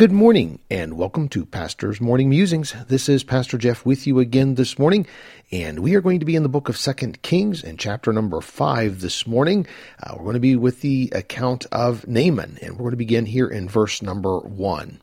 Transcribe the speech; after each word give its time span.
Good 0.00 0.12
morning 0.12 0.60
and 0.70 0.96
welcome 0.96 1.28
to 1.28 1.44
Pastor's 1.44 2.00
Morning 2.00 2.30
Musings. 2.30 2.74
This 2.88 3.06
is 3.06 3.22
Pastor 3.22 3.58
Jeff 3.58 3.84
with 3.84 4.06
you 4.06 4.18
again 4.18 4.54
this 4.54 4.78
morning, 4.78 5.06
and 5.52 5.80
we 5.80 5.94
are 5.94 6.00
going 6.00 6.20
to 6.20 6.24
be 6.24 6.36
in 6.36 6.42
the 6.42 6.48
book 6.48 6.70
of 6.70 6.78
Second 6.78 7.20
Kings 7.20 7.62
and 7.62 7.78
chapter 7.78 8.10
number 8.10 8.40
five 8.40 9.02
this 9.02 9.26
morning. 9.26 9.66
Uh, 10.02 10.14
we're 10.16 10.22
going 10.22 10.32
to 10.32 10.40
be 10.40 10.56
with 10.56 10.80
the 10.80 11.12
account 11.14 11.66
of 11.70 12.08
Naaman, 12.08 12.58
and 12.62 12.72
we're 12.72 12.84
going 12.84 12.92
to 12.92 12.96
begin 12.96 13.26
here 13.26 13.46
in 13.46 13.68
verse 13.68 14.00
number 14.00 14.38
one. 14.38 15.02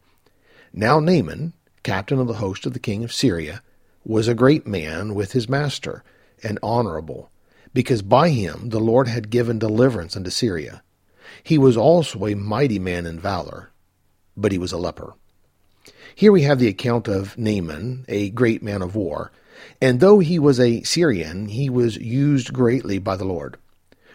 Now 0.74 1.00
Naaman, 1.00 1.54
captain 1.84 2.18
of 2.18 2.26
the 2.26 2.34
host 2.34 2.66
of 2.66 2.74
the 2.74 2.80
king 2.80 3.04
of 3.04 3.14
Syria, 3.14 3.62
was 4.04 4.28
a 4.28 4.34
great 4.34 4.66
man 4.66 5.14
with 5.14 5.34
his 5.34 5.48
master, 5.48 6.04
and 6.42 6.58
honorable, 6.64 7.30
because 7.72 8.02
by 8.02 8.30
him 8.30 8.70
the 8.70 8.80
Lord 8.80 9.08
had 9.08 9.30
given 9.30 9.60
deliverance 9.60 10.18
unto 10.18 10.32
Syria. 10.32 10.82
He 11.44 11.60
was 11.60 11.78
also 11.78 12.26
a 12.26 12.34
mighty 12.34 12.80
man 12.80 13.06
in 13.06 13.20
valor 13.20 13.72
but 14.38 14.52
he 14.52 14.58
was 14.58 14.72
a 14.72 14.78
leper. 14.78 15.16
Here 16.16 16.32
we 16.32 16.44
have 16.44 16.60
the 16.60 16.68
account 16.68 17.08
of 17.08 17.38
Naaman, 17.38 18.06
a 18.08 18.30
great 18.30 18.64
man 18.64 18.82
of 18.82 18.96
war, 18.96 19.32
and 19.82 20.00
though 20.00 20.20
he 20.20 20.40
was 20.40 20.60
a 20.60 20.84
Syrian, 20.84 21.48
he 21.48 21.70
was 21.70 21.98
used 21.98 22.54
greatly 22.54 23.00
by 23.00 23.16
the 23.16 23.26
Lord. 23.26 23.58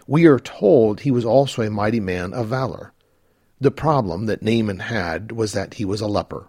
We 0.06 0.26
are 0.26 0.38
told 0.38 1.00
he 1.00 1.10
was 1.10 1.24
also 1.24 1.62
a 1.62 1.70
mighty 1.70 2.00
man 2.00 2.32
of 2.32 2.48
valor. 2.48 2.92
The 3.60 3.70
problem 3.70 4.26
that 4.26 4.42
Naaman 4.42 4.80
had 4.80 5.32
was 5.32 5.52
that 5.52 5.74
he 5.74 5.84
was 5.84 6.00
a 6.00 6.06
leper. 6.06 6.48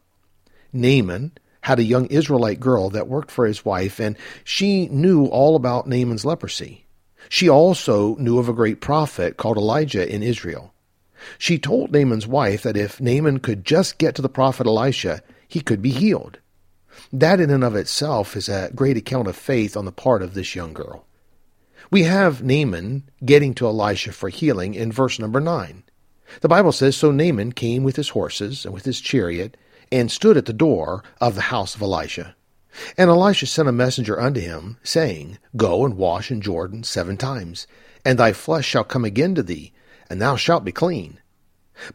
Naaman 0.71 1.33
had 1.61 1.79
a 1.79 1.83
young 1.83 2.07
Israelite 2.07 2.59
girl 2.59 2.89
that 2.89 3.07
worked 3.07 3.31
for 3.31 3.45
his 3.45 3.63
wife, 3.63 3.99
and 3.99 4.17
she 4.44 4.88
knew 4.88 5.25
all 5.25 5.55
about 5.55 5.88
Naaman's 5.88 6.25
leprosy. 6.25 6.85
She 7.29 7.47
also 7.47 8.16
knew 8.16 8.38
of 8.38 8.49
a 8.49 8.53
great 8.53 8.81
prophet 8.81 9.38
called 9.38 9.57
Elijah 9.57 10.11
in 10.11 10.23
Israel. 10.23 10.73
She 11.38 11.57
told 11.57 11.91
Naaman's 11.91 12.27
wife 12.27 12.63
that 12.63 12.77
if 12.77 12.99
Naaman 12.99 13.39
could 13.39 13.66
just 13.66 13.97
get 13.97 14.16
to 14.16 14.21
the 14.21 14.29
prophet 14.29 14.67
Elisha, 14.67 15.21
he 15.47 15.61
could 15.61 15.81
be 15.81 15.91
healed. 15.91 16.39
That 17.11 17.39
in 17.39 17.49
and 17.49 17.63
of 17.63 17.75
itself 17.75 18.35
is 18.35 18.49
a 18.49 18.71
great 18.75 18.97
account 18.97 19.27
of 19.27 19.35
faith 19.35 19.75
on 19.75 19.85
the 19.85 19.91
part 19.91 20.21
of 20.21 20.33
this 20.33 20.55
young 20.55 20.73
girl. 20.73 21.05
We 21.91 22.03
have 22.03 22.44
Naaman 22.44 23.03
getting 23.23 23.53
to 23.55 23.67
Elisha 23.67 24.11
for 24.11 24.29
healing 24.29 24.73
in 24.73 24.91
verse 24.91 25.19
number 25.19 25.39
9. 25.39 25.83
The 26.41 26.47
Bible 26.47 26.71
says, 26.71 26.95
So 26.95 27.11
Naaman 27.11 27.51
came 27.51 27.83
with 27.83 27.95
his 27.95 28.09
horses 28.09 28.66
and 28.66 28.73
with 28.73 28.85
his 28.85 28.99
chariot, 28.99 29.57
and 29.91 30.11
stood 30.11 30.38
at 30.38 30.45
the 30.45 30.53
door 30.53 31.03
of 31.21 31.35
the 31.35 31.41
house 31.41 31.75
of 31.75 31.81
Elisha. 31.81 32.35
And 32.97 33.09
Elisha 33.09 33.45
sent 33.45 33.69
a 33.69 33.71
messenger 33.71 34.19
unto 34.19 34.39
him, 34.39 34.77
saying, 34.81 35.38
Go 35.55 35.85
and 35.85 35.95
wash 35.95 36.31
in 36.31 36.41
Jordan 36.41 36.83
seven 36.83 37.17
times, 37.17 37.67
and 38.03 38.17
thy 38.17 38.33
flesh 38.33 38.66
shall 38.66 38.83
come 38.83 39.05
again 39.05 39.35
to 39.35 39.44
thee, 39.44 39.72
and 40.09 40.21
thou 40.21 40.35
shalt 40.35 40.63
be 40.63 40.71
clean. 40.71 41.19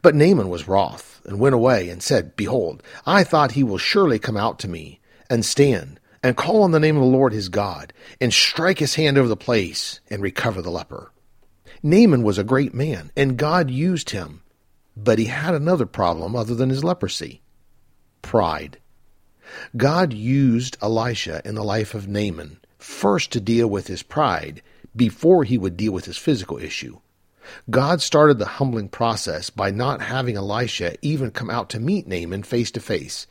But 0.03 0.14
Naaman 0.14 0.48
was 0.48 0.69
wroth, 0.69 1.20
and 1.25 1.39
went 1.39 1.55
away, 1.55 1.89
and 1.89 2.03
said, 2.03 2.37
Behold, 2.37 2.83
I 3.06 3.25
thought 3.25 3.53
he 3.53 3.62
will 3.62 3.78
surely 3.78 4.19
come 4.19 4.37
out 4.37 4.59
to 4.61 4.69
me, 4.69 5.00
and 5.31 5.45
stand, 5.45 6.00
and 6.23 6.37
call 6.37 6.62
on 6.62 6.73
the 6.73 6.81
name 6.81 6.97
of 6.97 7.03
the 7.03 7.09
Lord 7.09 7.33
his 7.33 7.48
God, 7.48 7.92
and 8.20 8.33
strike 8.33 8.78
his 8.78 8.97
hand 8.97 9.17
over 9.17 9.28
the 9.28 9.37
place, 9.37 10.00
and 10.11 10.23
recover 10.23 10.61
the 10.61 10.70
leper. 10.70 11.12
Naaman 11.83 12.23
was 12.23 12.39
a 12.39 12.45
great 12.45 12.75
man, 12.75 13.12
and 13.17 13.37
God 13.37 13.70
used 13.70 14.11
him, 14.11 14.43
but 14.97 15.19
he 15.19 15.27
had 15.27 15.55
another 15.55 15.87
problem 15.87 16.34
other 16.34 16.55
than 16.55 16.70
his 16.70 16.83
leprosy 16.83 17.41
pride. 18.22 18.78
God 19.77 20.12
used 20.12 20.77
Elisha 20.83 21.41
in 21.44 21.54
the 21.54 21.65
life 21.65 21.94
of 21.94 22.09
Naaman 22.09 22.59
first 22.78 23.33
to 23.33 23.41
deal 23.41 23.69
with 23.69 23.87
his 23.87 24.03
pride 24.03 24.60
before 24.94 25.44
he 25.44 25.56
would 25.56 25.77
deal 25.77 25.93
with 25.93 26.04
his 26.04 26.19
physical 26.19 26.59
issue. 26.59 26.99
God 27.70 28.00
started 28.03 28.38
the 28.38 28.47
humbling 28.47 28.88
process 28.88 29.50
by 29.50 29.70
not 29.70 30.03
having 30.03 30.36
Elisha 30.36 30.97
even 31.03 31.31
come 31.31 31.50
out 31.50 31.70
to 31.70 31.81
meet 31.81 32.06
Naaman 32.06 32.42
face 32.42 32.70
to 32.72 32.81
face. 32.81 33.26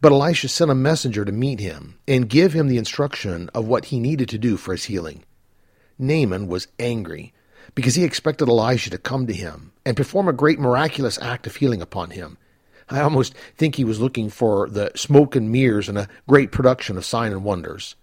But 0.00 0.12
Elisha 0.12 0.48
sent 0.48 0.70
a 0.70 0.74
messenger 0.74 1.24
to 1.24 1.32
meet 1.32 1.60
him 1.60 1.98
and 2.06 2.28
give 2.28 2.52
him 2.52 2.68
the 2.68 2.78
instruction 2.78 3.48
of 3.54 3.66
what 3.66 3.86
he 3.86 4.00
needed 4.00 4.28
to 4.30 4.38
do 4.38 4.56
for 4.56 4.72
his 4.72 4.84
healing. 4.84 5.24
Naaman 5.98 6.48
was 6.48 6.68
angry 6.78 7.32
because 7.74 7.94
he 7.94 8.04
expected 8.04 8.48
Elisha 8.48 8.90
to 8.90 8.98
come 8.98 9.26
to 9.26 9.32
him 9.32 9.72
and 9.84 9.96
perform 9.96 10.28
a 10.28 10.32
great 10.32 10.58
miraculous 10.58 11.18
act 11.20 11.46
of 11.46 11.56
healing 11.56 11.80
upon 11.80 12.10
him. 12.10 12.36
I 12.88 13.00
almost 13.00 13.34
think 13.56 13.76
he 13.76 13.84
was 13.84 14.00
looking 14.00 14.30
for 14.30 14.68
the 14.68 14.90
smoke 14.96 15.36
and 15.36 15.52
mirrors 15.52 15.88
and 15.88 15.96
a 15.96 16.08
great 16.28 16.50
production 16.50 16.96
of 16.96 17.04
sign 17.04 17.32
and 17.32 17.44
wonders. 17.44 17.94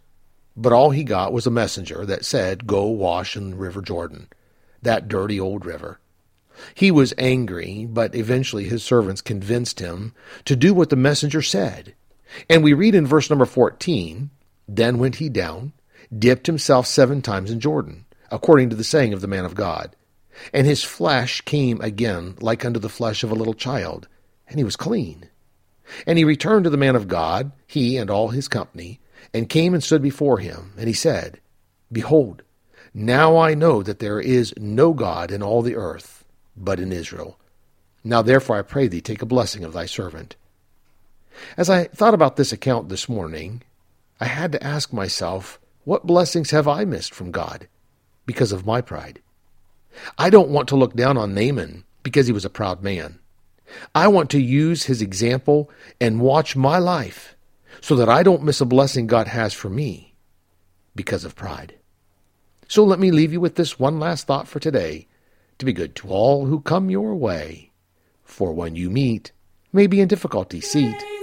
But 0.56 0.74
all 0.74 0.92
he 0.92 1.04
got 1.04 1.34
was 1.34 1.46
a 1.46 1.52
messenger 1.52 2.06
that 2.06 2.26
said, 2.26 2.66
Go 2.66 2.88
wash 2.88 3.36
in 3.36 3.52
the 3.52 3.56
river 3.58 3.82
Jordan 3.82 4.28
that 4.82 5.08
dirty 5.08 5.40
old 5.40 5.66
river. 5.66 6.00
He 6.74 6.92
was 6.92 7.14
angry, 7.18 7.86
but 7.86 8.16
eventually 8.16 8.66
his 8.66 8.84
servants 8.84 9.22
convinced 9.22 9.80
him 9.80 10.14
to 10.46 10.56
do 10.56 10.74
what 10.74 10.90
the 10.90 10.96
messenger 10.96 11.42
said. 11.42 11.94
And 12.50 12.64
we 12.64 12.74
read 12.74 12.96
in 12.96 13.06
verse 13.06 13.30
number 13.30 13.46
14 13.46 14.30
Then 14.68 14.98
went 14.98 15.16
he 15.16 15.30
down, 15.30 15.74
dipped 16.18 16.48
himself 16.48 16.88
seven 16.88 17.22
times 17.22 17.52
in 17.52 17.60
Jordan, 17.60 18.06
according 18.32 18.70
to 18.70 18.76
the 18.76 18.84
saying 18.84 19.14
of 19.14 19.22
the 19.22 19.28
man 19.28 19.46
of 19.46 19.56
God. 19.56 19.96
And 20.54 20.68
his 20.68 20.84
flesh 20.84 21.42
came 21.42 21.82
again 21.82 22.36
like 22.40 22.66
unto 22.66 22.80
the 22.80 22.90
flesh 22.90 23.24
of 23.24 23.32
a 23.32 23.36
little 23.36 23.54
child, 23.54 24.08
and 24.48 24.60
he 24.60 24.64
was 24.64 24.76
clean. 24.76 25.30
And 26.06 26.18
he 26.18 26.24
returned 26.24 26.66
to 26.66 26.70
the 26.70 26.78
man 26.78 26.96
of 26.96 27.08
God, 27.08 27.52
he 27.66 27.98
and 27.98 28.10
all 28.10 28.30
his 28.30 28.48
company, 28.48 29.00
and 29.34 29.50
came 29.50 29.74
and 29.74 29.84
stood 29.84 30.02
before 30.02 30.40
him. 30.40 30.74
And 30.78 30.88
he 30.88 30.94
said, 30.94 31.40
Behold, 31.92 32.44
now 32.98 33.38
I 33.38 33.54
know 33.54 33.84
that 33.84 34.00
there 34.00 34.20
is 34.20 34.56
no 34.58 34.92
God 34.92 35.32
in 35.32 35.44
all 35.44 35.62
the 35.62 35.76
earth 35.76 36.26
but 36.56 36.80
in 36.80 36.92
Israel. 36.92 37.38
Now 38.04 38.24
therefore 38.24 38.58
I 38.58 38.64
pray 38.64 38.88
thee, 38.88 39.02
take 39.02 39.22
a 39.22 39.28
blessing 39.28 39.64
of 39.64 39.74
thy 39.74 39.86
servant. 39.86 40.36
As 41.56 41.70
I 41.70 41.84
thought 41.84 42.16
about 42.16 42.38
this 42.38 42.52
account 42.52 42.90
this 42.90 43.08
morning, 43.08 43.62
I 44.20 44.26
had 44.26 44.52
to 44.54 44.64
ask 44.64 44.92
myself, 44.92 45.60
what 45.84 46.08
blessings 46.08 46.50
have 46.50 46.68
I 46.68 46.86
missed 46.86 47.14
from 47.14 47.30
God 47.30 47.68
because 48.26 48.52
of 48.52 48.66
my 48.66 48.82
pride? 48.82 49.22
I 50.18 50.32
don't 50.32 50.50
want 50.50 50.68
to 50.70 50.76
look 50.76 50.96
down 50.96 51.20
on 51.20 51.36
Naaman 51.36 51.84
because 52.02 52.26
he 52.26 52.34
was 52.34 52.46
a 52.46 52.50
proud 52.50 52.82
man. 52.82 53.20
I 53.94 54.08
want 54.08 54.32
to 54.32 54.42
use 54.42 54.86
his 54.86 55.04
example 55.04 55.70
and 56.02 56.20
watch 56.20 56.56
my 56.56 56.80
life 56.80 57.36
so 57.80 57.96
that 57.98 58.10
I 58.10 58.24
don't 58.24 58.44
miss 58.44 58.60
a 58.60 58.66
blessing 58.66 59.06
God 59.06 59.28
has 59.28 59.54
for 59.54 59.70
me 59.70 60.16
because 60.96 61.24
of 61.24 61.36
pride. 61.36 61.76
So 62.68 62.84
let 62.84 63.00
me 63.00 63.12
leave 63.12 63.32
you 63.32 63.40
with 63.40 63.56
this 63.56 63.80
one 63.80 64.00
last 64.00 64.28
thought 64.28 64.48
for 64.48 64.60
today 64.60 65.08
to 65.58 65.66
be 65.66 65.74
good 65.74 65.96
to 65.96 66.10
all 66.10 66.46
who 66.46 66.60
come 66.60 66.90
your 66.90 67.16
way. 67.16 67.72
For 68.24 68.54
when 68.54 68.76
you 68.76 68.90
meet, 68.90 69.32
may 69.72 69.88
be 69.88 70.02
in 70.02 70.08
difficulty 70.08 70.62
seat 70.62 71.17